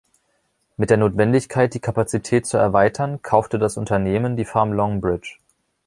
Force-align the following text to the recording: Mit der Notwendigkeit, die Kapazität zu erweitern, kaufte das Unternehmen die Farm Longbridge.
Mit 0.77 0.89
der 0.89 0.97
Notwendigkeit, 0.97 1.75
die 1.75 1.79
Kapazität 1.79 2.47
zu 2.47 2.57
erweitern, 2.57 3.21
kaufte 3.21 3.59
das 3.59 3.77
Unternehmen 3.77 4.35
die 4.35 4.45
Farm 4.45 4.71
Longbridge. 4.73 5.35